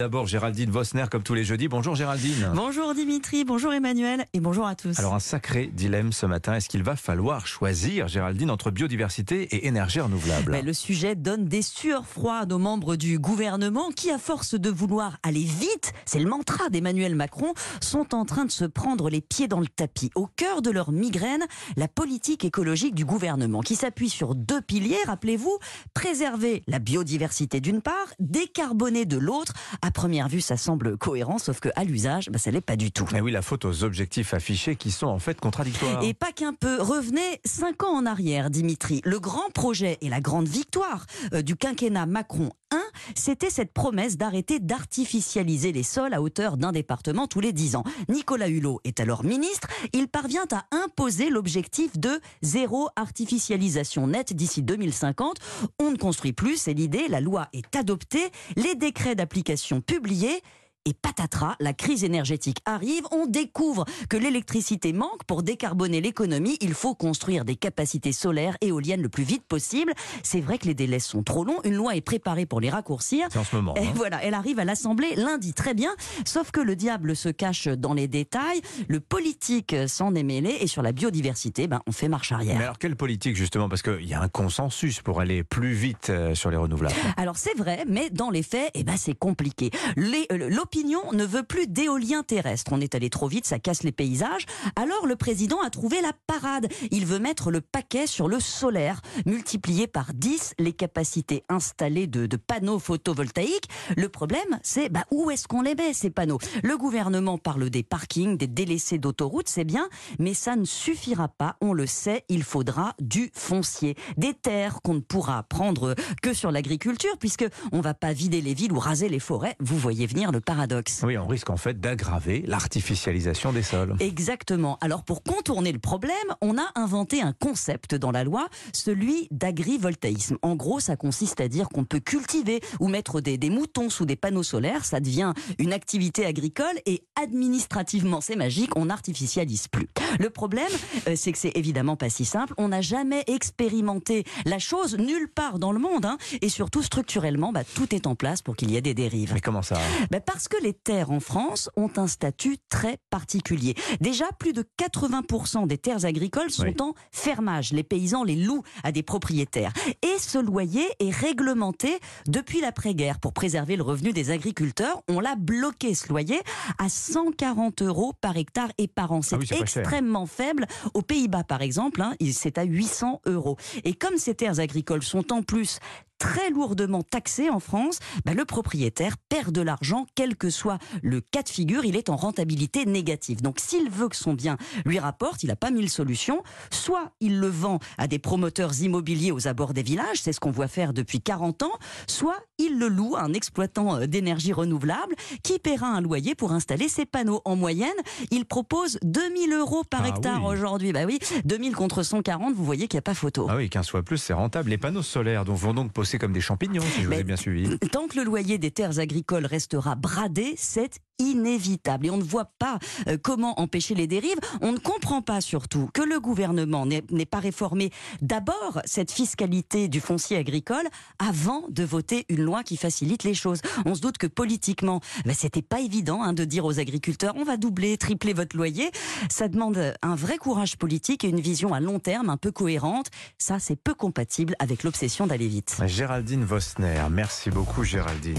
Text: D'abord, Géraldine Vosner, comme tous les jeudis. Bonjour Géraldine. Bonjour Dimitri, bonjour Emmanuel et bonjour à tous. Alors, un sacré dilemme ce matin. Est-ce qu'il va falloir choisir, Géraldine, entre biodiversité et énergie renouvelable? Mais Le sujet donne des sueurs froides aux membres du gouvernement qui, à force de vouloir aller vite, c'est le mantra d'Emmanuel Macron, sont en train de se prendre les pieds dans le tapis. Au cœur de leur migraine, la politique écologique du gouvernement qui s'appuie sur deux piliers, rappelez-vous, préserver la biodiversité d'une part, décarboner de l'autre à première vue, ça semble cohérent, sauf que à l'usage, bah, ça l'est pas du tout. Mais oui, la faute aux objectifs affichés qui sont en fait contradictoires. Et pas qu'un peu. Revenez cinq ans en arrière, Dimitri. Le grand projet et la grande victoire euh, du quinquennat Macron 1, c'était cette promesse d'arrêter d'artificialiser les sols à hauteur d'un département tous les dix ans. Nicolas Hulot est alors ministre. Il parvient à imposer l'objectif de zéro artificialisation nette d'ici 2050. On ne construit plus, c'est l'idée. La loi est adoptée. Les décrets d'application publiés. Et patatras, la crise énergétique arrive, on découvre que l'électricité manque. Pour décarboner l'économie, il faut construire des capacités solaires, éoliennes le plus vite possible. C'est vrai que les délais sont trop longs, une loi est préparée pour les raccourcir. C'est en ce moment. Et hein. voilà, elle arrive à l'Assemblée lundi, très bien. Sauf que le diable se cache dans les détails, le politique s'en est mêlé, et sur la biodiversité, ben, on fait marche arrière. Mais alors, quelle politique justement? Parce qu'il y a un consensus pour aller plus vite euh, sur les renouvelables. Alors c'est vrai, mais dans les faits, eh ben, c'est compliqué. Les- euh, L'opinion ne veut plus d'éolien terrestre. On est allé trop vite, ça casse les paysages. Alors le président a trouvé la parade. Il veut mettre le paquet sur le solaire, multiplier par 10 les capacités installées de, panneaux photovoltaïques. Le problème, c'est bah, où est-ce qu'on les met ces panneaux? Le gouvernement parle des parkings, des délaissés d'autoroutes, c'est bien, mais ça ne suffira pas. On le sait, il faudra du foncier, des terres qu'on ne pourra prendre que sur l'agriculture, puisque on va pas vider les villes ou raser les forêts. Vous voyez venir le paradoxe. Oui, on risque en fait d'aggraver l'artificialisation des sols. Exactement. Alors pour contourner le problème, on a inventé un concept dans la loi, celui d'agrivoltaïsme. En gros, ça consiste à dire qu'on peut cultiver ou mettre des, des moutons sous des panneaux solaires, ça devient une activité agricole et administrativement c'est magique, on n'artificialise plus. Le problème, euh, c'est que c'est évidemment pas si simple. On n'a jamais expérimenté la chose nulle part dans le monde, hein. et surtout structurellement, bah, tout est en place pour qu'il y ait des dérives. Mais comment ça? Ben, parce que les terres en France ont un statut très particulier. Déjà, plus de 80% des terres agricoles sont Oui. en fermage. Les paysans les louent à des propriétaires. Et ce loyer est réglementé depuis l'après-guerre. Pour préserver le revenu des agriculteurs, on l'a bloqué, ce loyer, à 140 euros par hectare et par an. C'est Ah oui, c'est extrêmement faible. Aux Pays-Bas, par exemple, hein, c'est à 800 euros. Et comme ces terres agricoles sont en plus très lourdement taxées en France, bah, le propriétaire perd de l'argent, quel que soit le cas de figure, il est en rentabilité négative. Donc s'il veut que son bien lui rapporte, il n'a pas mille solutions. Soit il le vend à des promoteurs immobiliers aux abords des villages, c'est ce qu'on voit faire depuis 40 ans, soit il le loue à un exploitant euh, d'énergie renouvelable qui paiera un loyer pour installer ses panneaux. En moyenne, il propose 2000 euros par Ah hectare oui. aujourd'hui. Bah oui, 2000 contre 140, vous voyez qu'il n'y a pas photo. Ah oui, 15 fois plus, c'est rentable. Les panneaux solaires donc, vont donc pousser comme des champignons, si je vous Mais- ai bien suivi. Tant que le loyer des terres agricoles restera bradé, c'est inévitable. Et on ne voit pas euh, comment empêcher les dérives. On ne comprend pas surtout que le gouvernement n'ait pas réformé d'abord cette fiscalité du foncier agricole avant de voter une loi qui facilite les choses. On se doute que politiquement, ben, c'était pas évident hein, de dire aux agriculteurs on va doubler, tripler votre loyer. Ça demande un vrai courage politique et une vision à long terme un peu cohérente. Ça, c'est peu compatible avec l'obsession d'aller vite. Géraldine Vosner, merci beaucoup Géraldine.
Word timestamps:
D'abord, 0.00 0.26
Géraldine 0.26 0.70
Vosner, 0.70 1.04
comme 1.10 1.22
tous 1.22 1.34
les 1.34 1.44
jeudis. 1.44 1.68
Bonjour 1.68 1.94
Géraldine. 1.94 2.52
Bonjour 2.54 2.94
Dimitri, 2.94 3.44
bonjour 3.44 3.74
Emmanuel 3.74 4.24
et 4.32 4.40
bonjour 4.40 4.66
à 4.66 4.74
tous. 4.74 4.98
Alors, 4.98 5.12
un 5.12 5.20
sacré 5.20 5.66
dilemme 5.66 6.10
ce 6.14 6.24
matin. 6.24 6.54
Est-ce 6.54 6.70
qu'il 6.70 6.82
va 6.82 6.96
falloir 6.96 7.46
choisir, 7.46 8.08
Géraldine, 8.08 8.50
entre 8.50 8.70
biodiversité 8.70 9.42
et 9.54 9.66
énergie 9.66 10.00
renouvelable? 10.00 10.52
Mais 10.52 10.62
Le 10.62 10.72
sujet 10.72 11.16
donne 11.16 11.44
des 11.44 11.60
sueurs 11.60 12.06
froides 12.06 12.50
aux 12.50 12.58
membres 12.58 12.96
du 12.96 13.18
gouvernement 13.18 13.90
qui, 13.90 14.10
à 14.10 14.16
force 14.16 14.54
de 14.54 14.70
vouloir 14.70 15.18
aller 15.22 15.44
vite, 15.44 15.92
c'est 16.06 16.18
le 16.18 16.30
mantra 16.30 16.70
d'Emmanuel 16.70 17.14
Macron, 17.14 17.52
sont 17.82 18.14
en 18.14 18.24
train 18.24 18.46
de 18.46 18.50
se 18.50 18.64
prendre 18.64 19.10
les 19.10 19.20
pieds 19.20 19.48
dans 19.48 19.60
le 19.60 19.68
tapis. 19.68 20.10
Au 20.14 20.26
cœur 20.26 20.62
de 20.62 20.70
leur 20.70 20.92
migraine, 20.92 21.44
la 21.76 21.88
politique 21.88 22.46
écologique 22.46 22.94
du 22.94 23.04
gouvernement 23.04 23.60
qui 23.60 23.76
s'appuie 23.76 24.08
sur 24.08 24.34
deux 24.34 24.62
piliers, 24.62 24.96
rappelez-vous, 25.06 25.58
préserver 25.92 26.62
la 26.68 26.78
biodiversité 26.78 27.60
d'une 27.60 27.82
part, 27.82 28.06
décarboner 28.18 29.04
de 29.04 29.18
l'autre 29.18 29.52
à 29.90 29.92
première 29.92 30.28
vue, 30.28 30.40
ça 30.40 30.56
semble 30.56 30.96
cohérent, 30.96 31.38
sauf 31.38 31.58
que 31.58 31.68
à 31.74 31.82
l'usage, 31.82 32.30
bah, 32.30 32.38
ça 32.38 32.52
l'est 32.52 32.60
pas 32.60 32.76
du 32.76 32.92
tout. 32.92 33.08
Mais 33.12 33.20
oui, 33.20 33.32
la 33.32 33.42
faute 33.42 33.64
aux 33.64 33.82
objectifs 33.82 34.34
affichés 34.34 34.76
qui 34.76 34.92
sont 34.92 35.08
en 35.08 35.18
fait 35.18 35.40
contradictoires. 35.40 36.00
Et 36.04 36.14
pas 36.14 36.30
qu'un 36.30 36.54
peu. 36.54 36.80
Revenez 36.80 37.40
cinq 37.44 37.82
ans 37.82 37.96
en 37.96 38.06
arrière, 38.06 38.50
Dimitri. 38.50 39.00
Le 39.04 39.18
grand 39.18 39.50
projet 39.52 39.98
et 40.00 40.08
la 40.08 40.20
grande 40.20 40.46
victoire 40.46 41.06
euh, 41.34 41.42
du 41.42 41.56
quinquennat 41.56 42.06
Macron 42.06 42.50
1, 42.70 42.78
c'était 43.16 43.50
cette 43.50 43.72
promesse 43.72 44.16
d'arrêter 44.16 44.60
d'artificialiser 44.60 45.72
les 45.72 45.82
sols 45.82 46.14
à 46.14 46.22
hauteur 46.22 46.56
d'un 46.56 46.70
département 46.70 47.26
tous 47.26 47.40
les 47.40 47.52
dix 47.52 47.74
ans. 47.74 47.82
Nicolas 48.08 48.48
Hulot 48.48 48.80
est 48.84 49.00
alors 49.00 49.24
ministre. 49.24 49.66
Il 49.92 50.06
parvient 50.06 50.46
à 50.52 50.66
imposer 50.70 51.30
l'objectif 51.30 51.98
de 51.98 52.20
zéro 52.42 52.90
artificialisation 52.94 54.06
nette 54.06 54.34
d'ici 54.34 54.62
2050. 54.62 55.38
On 55.80 55.90
ne 55.90 55.96
construit 55.96 56.32
plus, 56.32 56.58
c'est 56.58 56.74
l'idée. 56.74 57.08
La 57.08 57.20
loi 57.20 57.48
est 57.52 57.74
adoptée. 57.74 58.30
Les 58.54 58.76
décrets 58.76 59.16
d'application 59.16 59.79
publiés. 59.80 60.42
Et 60.86 60.94
patatras, 60.94 61.56
la 61.60 61.74
crise 61.74 62.04
énergétique 62.04 62.62
arrive, 62.64 63.02
on 63.10 63.26
découvre 63.26 63.84
que 64.08 64.16
l'électricité 64.16 64.94
manque. 64.94 65.24
Pour 65.26 65.42
décarboner 65.42 66.00
l'économie, 66.00 66.56
il 66.62 66.72
faut 66.72 66.94
construire 66.94 67.44
des 67.44 67.54
capacités 67.54 68.12
solaires, 68.12 68.56
éoliennes 68.62 69.02
le 69.02 69.10
plus 69.10 69.24
vite 69.24 69.42
possible. 69.46 69.92
C'est 70.22 70.40
vrai 70.40 70.56
que 70.56 70.66
les 70.66 70.72
délais 70.72 70.98
sont 70.98 71.22
trop 71.22 71.44
longs, 71.44 71.60
une 71.64 71.74
loi 71.74 71.96
est 71.96 72.00
préparée 72.00 72.46
pour 72.46 72.62
les 72.62 72.70
raccourcir. 72.70 73.28
C'est 73.30 73.38
en 73.38 73.44
ce 73.44 73.56
moment. 73.56 73.74
Et 73.76 73.88
hein. 73.88 73.92
voilà, 73.94 74.24
elle 74.24 74.32
arrive 74.32 74.58
à 74.58 74.64
l'Assemblée 74.64 75.14
lundi, 75.16 75.52
très 75.52 75.74
bien. 75.74 75.90
Sauf 76.24 76.50
que 76.50 76.60
le 76.60 76.74
diable 76.76 77.14
se 77.14 77.28
cache 77.28 77.68
dans 77.68 77.92
les 77.92 78.08
détails, 78.08 78.62
le 78.88 79.00
politique 79.00 79.76
s'en 79.86 80.14
est 80.14 80.22
mêlé, 80.22 80.56
et 80.60 80.66
sur 80.66 80.80
la 80.80 80.92
biodiversité, 80.92 81.66
ben, 81.66 81.82
on 81.86 81.92
fait 81.92 82.08
marche 82.08 82.32
arrière. 82.32 82.56
Mais 82.56 82.64
alors, 82.64 82.78
quelle 82.78 82.96
politique 82.96 83.36
justement? 83.36 83.68
Parce 83.68 83.82
qu'il 83.82 84.06
y 84.08 84.14
a 84.14 84.22
un 84.22 84.28
consensus 84.28 85.02
pour 85.02 85.20
aller 85.20 85.44
plus 85.44 85.74
vite 85.74 86.08
euh, 86.08 86.34
sur 86.34 86.50
les 86.50 86.56
renouvelables. 86.56 86.94
Alors 87.18 87.36
c'est 87.36 87.54
vrai, 87.54 87.84
mais 87.86 88.08
dans 88.08 88.30
les 88.30 88.42
faits, 88.42 88.70
eh 88.72 88.82
ben, 88.82 88.96
c'est 88.96 89.12
compliqué. 89.14 89.70
Les- 89.96 90.26
euh, 90.32 90.48
L'opinion 90.72 91.10
ne 91.12 91.24
veut 91.24 91.42
plus 91.42 91.66
d'éolien 91.66 92.22
terrestre. 92.22 92.72
On 92.72 92.80
est 92.80 92.94
allé 92.94 93.10
trop 93.10 93.26
vite, 93.26 93.44
ça 93.44 93.58
casse 93.58 93.82
les 93.82 93.90
paysages. 93.90 94.46
Alors 94.76 95.04
le 95.04 95.16
président 95.16 95.60
a 95.62 95.68
trouvé 95.68 96.00
la 96.00 96.12
parade. 96.28 96.68
Il 96.92 97.06
veut 97.06 97.18
mettre 97.18 97.50
le 97.50 97.60
paquet 97.60 98.06
sur 98.06 98.28
le 98.28 98.38
solaire, 98.38 99.00
multiplier 99.26 99.88
par 99.88 100.14
10 100.14 100.54
les 100.60 100.72
capacités 100.72 101.42
installées 101.48 102.06
de, 102.06 102.36
panneaux 102.36 102.78
photovoltaïques. 102.78 103.68
Le 103.96 104.08
problème, 104.08 104.60
c'est 104.62 104.90
bah, 104.90 105.06
où 105.10 105.32
est-ce 105.32 105.48
qu'on 105.48 105.62
les 105.62 105.74
met 105.74 105.92
ces 105.92 106.08
panneaux? 106.08 106.38
Le 106.62 106.78
gouvernement 106.78 107.36
parle 107.36 107.68
des 107.68 107.82
parkings, 107.82 108.36
des 108.36 108.46
délaissés 108.46 108.98
d'autoroutes, 108.98 109.48
c'est 109.48 109.64
bien, 109.64 109.88
mais 110.20 110.34
ça 110.34 110.54
ne 110.54 110.64
suffira 110.64 111.26
pas. 111.26 111.56
On 111.60 111.72
le 111.72 111.86
sait, 111.86 112.24
il 112.28 112.44
faudra 112.44 112.94
du 113.00 113.32
foncier, 113.34 113.96
des 114.16 114.34
terres 114.34 114.82
qu'on 114.82 114.94
ne 114.94 115.00
pourra 115.00 115.42
prendre 115.42 115.96
que 116.22 116.32
sur 116.32 116.52
l'agriculture, 116.52 117.18
puisque 117.18 117.46
on 117.72 117.80
va 117.80 117.94
pas 117.94 118.12
vider 118.12 118.40
les 118.40 118.54
villes 118.54 118.72
ou 118.72 118.78
raser 118.78 119.08
les 119.08 119.18
forêts. 119.18 119.56
Vous 119.58 119.76
voyez 119.76 120.06
venir 120.06 120.30
le 120.30 120.40
paradoxe. 120.60 121.00
Oui, 121.04 121.16
on 121.16 121.26
risque 121.26 121.48
en 121.48 121.56
fait 121.56 121.80
d'aggraver 121.80 122.44
l'artificialisation 122.46 123.50
des 123.52 123.62
sols. 123.62 123.96
Exactement. 124.00 124.76
Alors 124.82 125.04
pour 125.04 125.22
contourner 125.22 125.72
le 125.72 125.78
problème, 125.78 126.14
on 126.42 126.58
a 126.58 126.70
inventé 126.74 127.22
un 127.22 127.32
concept 127.32 127.94
dans 127.94 128.10
la 128.10 128.24
loi, 128.24 128.48
celui 128.74 129.26
d'agrivoltaïsme. 129.30 130.36
En 130.42 130.56
gros, 130.56 130.78
ça 130.78 130.96
consiste 130.96 131.40
à 131.40 131.48
dire 131.48 131.70
qu'on 131.70 131.84
peut 131.84 132.00
cultiver 132.00 132.60
ou 132.78 132.88
mettre 132.88 133.22
des, 133.22 133.38
des 133.38 133.48
moutons 133.48 133.88
sous 133.88 134.04
des 134.04 134.16
panneaux 134.16 134.42
solaires, 134.42 134.84
ça 134.84 135.00
devient 135.00 135.32
une 135.58 135.72
activité 135.72 136.26
agricole 136.26 136.66
et 136.84 137.04
administrativement 137.20 138.20
c'est 138.20 138.36
magique, 138.36 138.76
on 138.76 138.86
n'artificialise 138.86 139.66
plus. 139.68 139.88
Le 140.18 140.28
problème, 140.28 140.68
euh, 141.08 141.14
c'est 141.16 141.32
que 141.32 141.38
c'est 141.38 141.56
évidemment 141.56 141.96
pas 141.96 142.10
si 142.10 142.26
simple. 142.26 142.52
On 142.58 142.68
n'a 142.68 142.82
jamais 142.82 143.24
expérimenté 143.28 144.24
la 144.44 144.58
chose 144.58 144.98
nulle 144.98 145.28
part 145.28 145.58
dans 145.58 145.72
le 145.72 145.78
monde, 145.78 146.04
hein. 146.04 146.18
et 146.42 146.50
surtout 146.50 146.82
structurellement, 146.82 147.50
bah, 147.50 147.64
tout 147.64 147.94
est 147.94 148.06
en 148.06 148.14
place 148.14 148.42
pour 148.42 148.56
qu'il 148.56 148.70
y 148.70 148.76
ait 148.76 148.82
des 148.82 148.94
dérives. 148.94 149.32
Mais 149.32 149.40
comment 149.40 149.62
ça? 149.62 149.78
Ben, 150.10 150.20
parce 150.20 150.48
que 150.50 150.62
les 150.62 150.74
terres 150.74 151.10
en 151.12 151.20
France 151.20 151.70
ont 151.76 151.90
un 151.96 152.06
statut 152.08 152.58
très 152.68 152.98
particulier. 153.08 153.74
Déjà, 154.00 154.26
plus 154.38 154.52
de 154.52 154.64
80% 154.78 155.66
des 155.66 155.78
terres 155.78 156.04
agricoles 156.04 156.50
sont 156.50 156.64
Oui. 156.64 156.74
en 156.80 156.92
fermage. 157.12 157.72
Les 157.72 157.84
paysans 157.84 158.24
les 158.24 158.36
louent 158.36 158.64
à 158.82 158.90
des 158.92 159.02
propriétaires. 159.02 159.72
Et 160.02 160.18
ce 160.18 160.38
loyer 160.38 160.84
est 160.98 161.14
réglementé 161.14 161.98
depuis 162.26 162.60
l'après-guerre. 162.60 163.20
Pour 163.20 163.32
préserver 163.32 163.76
le 163.76 163.82
revenu 163.84 164.12
des 164.12 164.30
agriculteurs, 164.30 165.00
on 165.08 165.20
l'a 165.20 165.36
bloqué, 165.36 165.94
ce 165.94 166.08
loyer, 166.08 166.40
à 166.78 166.88
140 166.88 167.82
euros 167.82 168.12
par 168.20 168.36
hectare 168.36 168.70
et 168.78 168.88
par 168.88 169.12
an. 169.12 169.22
C'est 169.22 169.36
Ah 169.36 169.38
oui, 169.38 169.46
c'est 169.46 169.60
extrêmement 169.60 170.26
faible. 170.26 170.66
Aux 170.94 171.02
Pays-Bas, 171.02 171.44
par 171.44 171.62
exemple, 171.62 172.02
hein, 172.02 172.14
c'est 172.32 172.58
à 172.58 172.64
800 172.64 173.20
euros. 173.26 173.56
Et 173.84 173.94
comme 173.94 174.16
ces 174.18 174.34
terres 174.34 174.58
agricoles 174.58 175.02
sont 175.04 175.32
en 175.32 175.42
plus 175.42 175.78
très 176.20 176.50
lourdement 176.50 177.02
taxées 177.02 177.50
en 177.50 177.58
France, 177.58 177.98
bah, 178.24 178.34
le 178.34 178.44
propriétaire 178.44 179.16
perd 179.28 179.50
de 179.50 179.62
l'argent, 179.62 180.06
quel 180.14 180.36
que 180.36 180.50
soit 180.50 180.78
le 181.02 181.20
cas 181.20 181.42
de 181.42 181.48
figure, 181.48 181.84
il 181.84 181.96
est 181.96 182.10
en 182.10 182.16
rentabilité 182.16 182.84
négative. 182.84 183.42
Donc 183.42 183.58
s'il 183.58 183.90
veut 183.90 184.08
que 184.08 184.16
son 184.16 184.34
bien 184.34 184.56
lui 184.84 184.98
rapporte, 185.00 185.42
il 185.42 185.46
n'a 185.48 185.56
pas 185.56 185.70
mille 185.70 185.90
solutions. 185.90 186.42
Soit 186.70 187.10
il 187.20 187.40
le 187.40 187.48
vend 187.48 187.80
à 187.98 188.06
des 188.06 188.18
promoteurs 188.18 188.80
immobiliers 188.82 189.32
aux 189.32 189.48
abords 189.48 189.72
des 189.72 189.82
villages, 189.82 190.20
c'est 190.20 190.32
ce 190.32 190.40
qu'on 190.40 190.50
voit 190.50 190.68
faire 190.68 190.92
depuis 190.92 191.20
40 191.20 191.62
ans, 191.62 191.72
soit 192.06 192.36
il 192.58 192.78
le 192.78 192.88
loue 192.88 193.16
à 193.16 193.22
un 193.22 193.32
exploitant 193.32 193.96
euh, 193.96 194.06
d'énergie 194.06 194.52
renouvelable 194.52 195.14
qui 195.42 195.58
paiera 195.58 195.86
un 195.86 196.02
loyer 196.02 196.34
pour 196.34 196.52
installer 196.52 196.88
ses 196.88 197.06
panneaux. 197.06 197.40
En 197.46 197.56
moyenne, 197.56 197.88
il 198.30 198.44
propose 198.44 198.98
2000 199.02 199.54
euros 199.54 199.84
par 199.88 200.02
Ah 200.04 200.08
hectare 200.08 200.44
oui. 200.44 200.52
aujourd'hui. 200.52 200.92
Bah 200.92 201.04
oui, 201.06 201.18
2000 201.46 201.74
contre 201.74 202.02
140, 202.02 202.54
vous 202.54 202.64
voyez 202.64 202.88
qu'il 202.88 202.98
n'y 202.98 203.00
a 203.00 203.02
pas 203.02 203.14
photo. 203.14 203.46
Ah 203.48 203.56
oui, 203.56 203.70
15 203.70 203.88
fois 203.88 204.02
plus, 204.02 204.18
c'est 204.18 204.34
rentable. 204.34 204.68
Les 204.68 204.76
panneaux 204.78 205.02
solaires 205.02 205.46
donc, 205.46 205.56
vont 205.56 205.72
donc 205.72 205.92
pousser 206.10 206.18
comme 206.18 206.32
des 206.32 206.40
champignons, 206.40 206.82
si 206.82 207.00
je 207.02 207.04
vous 207.04 207.10
Mais- 207.10 207.20
ai 207.20 207.24
bien 207.24 207.36
suivi. 207.36 207.78
Tant 207.92 208.08
que 208.08 208.16
le 208.16 208.24
loyer 208.24 208.58
des 208.58 208.72
terres 208.72 208.98
agricoles 208.98 209.46
restera 209.46 209.94
bradé, 209.94 210.54
c'est 210.56 210.98
inévitable. 211.20 212.06
Et 212.06 212.10
on 212.10 212.16
ne 212.16 212.24
voit 212.24 212.50
pas 212.58 212.78
euh, 213.06 213.16
comment 213.22 213.60
empêcher 213.60 213.94
les 213.94 214.06
dérives. 214.06 214.38
On 214.60 214.72
ne 214.72 214.78
comprend 214.78 215.22
pas 215.22 215.40
surtout 215.40 215.88
que 215.94 216.02
le 216.02 216.18
gouvernement 216.18 216.86
n'ait 216.86 217.26
pas 217.26 217.38
réformé 217.38 217.90
d'abord 218.22 218.80
cette 218.84 219.12
fiscalité 219.12 219.88
du 219.88 220.00
foncier 220.00 220.36
agricole 220.36 220.88
avant 221.18 221.64
de 221.68 221.84
voter 221.84 222.26
une 222.28 222.42
loi 222.42 222.62
qui 222.62 222.76
facilite 222.76 223.24
les 223.24 223.34
choses. 223.34 223.60
On 223.84 223.94
se 223.94 224.00
doute 224.00 224.18
que 224.18 224.26
politiquement, 224.26 225.00
ben, 225.24 225.34
c'était 225.34 225.62
pas 225.62 225.80
évident 225.80 226.22
hein, 226.22 226.32
de 226.32 226.44
dire 226.44 226.64
aux 226.64 226.78
agriculteurs 226.78 227.34
on 227.36 227.44
va 227.44 227.56
doubler, 227.56 227.96
tripler 227.96 228.32
votre 228.32 228.56
loyer. 228.56 228.90
Ça 229.28 229.48
demande 229.48 229.94
un 230.02 230.14
vrai 230.14 230.38
courage 230.38 230.76
politique 230.76 231.24
et 231.24 231.28
une 231.28 231.40
vision 231.40 231.74
à 231.74 231.80
long 231.80 231.98
terme 231.98 232.30
un 232.30 232.36
peu 232.36 232.50
cohérente. 232.50 233.10
Ça, 233.38 233.58
c'est 233.58 233.76
peu 233.76 233.94
compatible 233.94 234.54
avec 234.58 234.82
l'obsession 234.82 235.26
d'aller 235.26 235.48
vite. 235.48 235.76
Géraldine 235.86 236.44
Vosner, 236.44 237.02
merci 237.10 237.50
beaucoup 237.50 237.84
Géraldine. 237.84 238.38